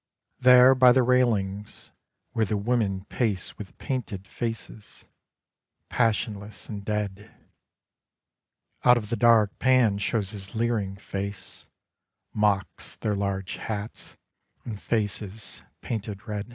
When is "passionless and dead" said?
5.89-7.29